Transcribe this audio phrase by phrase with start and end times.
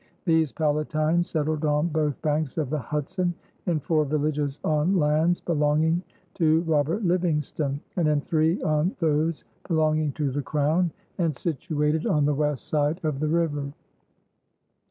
[0.25, 3.35] These Palatines settled on both banks of the Hudson
[3.67, 6.01] in four villages on lands belonging
[6.33, 12.25] to Robert Livingston, and in three on those belonging to the Crown and situated on
[12.25, 13.71] the west side of the river.